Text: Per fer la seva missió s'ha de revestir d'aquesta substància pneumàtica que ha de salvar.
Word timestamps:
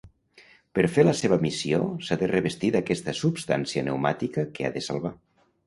Per 0.77 0.85
fer 0.95 1.03
la 1.05 1.13
seva 1.19 1.37
missió 1.43 1.81
s'ha 2.07 2.17
de 2.23 2.31
revestir 2.33 2.73
d'aquesta 2.77 3.17
substància 3.21 3.87
pneumàtica 3.87 4.49
que 4.57 4.69
ha 4.71 4.77
de 4.81 4.87
salvar. 4.91 5.17